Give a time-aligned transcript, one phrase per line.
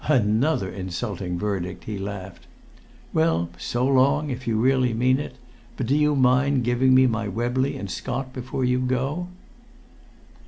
[0.07, 2.47] "Another insulting verdict!" he laughed.
[3.13, 5.35] "Well, so long, if you really mean it;
[5.77, 9.27] but do you mind giving me my Webley and Scott before you go?"